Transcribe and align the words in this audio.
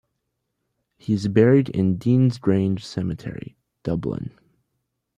He 0.97 1.13
is 1.13 1.27
buried 1.27 1.69
in 1.69 1.99
Deansgrange 1.99 2.81
Cemetery, 2.83 3.55
Dublin. 3.83 4.31